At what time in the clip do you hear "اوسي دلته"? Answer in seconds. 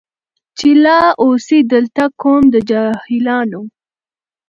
1.23-2.03